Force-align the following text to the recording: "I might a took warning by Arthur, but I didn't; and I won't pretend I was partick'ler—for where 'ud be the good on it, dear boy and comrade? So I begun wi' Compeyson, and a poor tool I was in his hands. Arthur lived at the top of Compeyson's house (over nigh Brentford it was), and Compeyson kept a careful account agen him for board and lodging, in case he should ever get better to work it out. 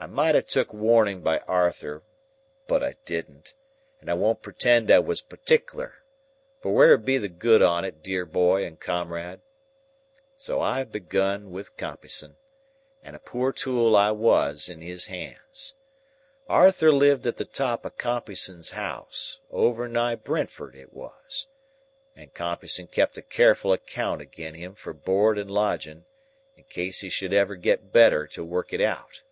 "I 0.00 0.06
might 0.06 0.36
a 0.36 0.42
took 0.42 0.72
warning 0.72 1.22
by 1.22 1.40
Arthur, 1.40 2.04
but 2.68 2.84
I 2.84 2.94
didn't; 3.04 3.54
and 4.00 4.08
I 4.08 4.14
won't 4.14 4.42
pretend 4.42 4.92
I 4.92 5.00
was 5.00 5.20
partick'ler—for 5.20 6.72
where 6.72 6.94
'ud 6.94 7.04
be 7.04 7.18
the 7.18 7.26
good 7.28 7.62
on 7.62 7.84
it, 7.84 8.00
dear 8.00 8.24
boy 8.24 8.64
and 8.64 8.78
comrade? 8.78 9.40
So 10.36 10.60
I 10.60 10.84
begun 10.84 11.50
wi' 11.50 11.64
Compeyson, 11.76 12.36
and 13.02 13.16
a 13.16 13.18
poor 13.18 13.50
tool 13.52 13.96
I 13.96 14.12
was 14.12 14.68
in 14.68 14.82
his 14.82 15.06
hands. 15.06 15.74
Arthur 16.46 16.92
lived 16.92 17.26
at 17.26 17.36
the 17.36 17.44
top 17.44 17.84
of 17.84 17.98
Compeyson's 17.98 18.70
house 18.70 19.40
(over 19.50 19.88
nigh 19.88 20.14
Brentford 20.14 20.76
it 20.76 20.92
was), 20.92 21.48
and 22.14 22.32
Compeyson 22.32 22.86
kept 22.86 23.18
a 23.18 23.22
careful 23.22 23.72
account 23.72 24.22
agen 24.22 24.54
him 24.54 24.76
for 24.76 24.92
board 24.92 25.36
and 25.38 25.50
lodging, 25.50 26.04
in 26.56 26.62
case 26.64 27.00
he 27.00 27.08
should 27.08 27.34
ever 27.34 27.56
get 27.56 27.92
better 27.92 28.28
to 28.28 28.44
work 28.44 28.72
it 28.72 28.80
out. 28.80 29.22